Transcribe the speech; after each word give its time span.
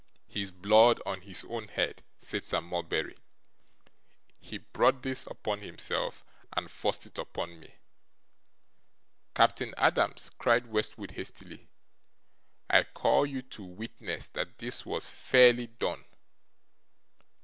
'His 0.27 0.49
blood 0.49 0.99
on 1.05 1.21
his 1.21 1.45
own 1.47 1.67
head,' 1.67 2.01
said 2.17 2.43
Sir 2.43 2.59
Mulberry. 2.59 3.15
'He 4.39 4.57
brought 4.57 5.03
this 5.03 5.27
upon 5.27 5.59
himself, 5.61 6.23
and 6.57 6.71
forced 6.71 7.05
it 7.05 7.19
upon 7.19 7.59
me.' 7.59 7.75
'Captain 9.35 9.75
Adams,' 9.77 10.31
cried 10.39 10.65
Westwood, 10.65 11.11
hastily, 11.11 11.69
'I 12.71 12.83
call 12.95 13.27
you 13.27 13.43
to 13.43 13.63
witness 13.63 14.27
that 14.29 14.57
this 14.57 14.87
was 14.87 15.05
fairly 15.05 15.67
done. 15.67 16.03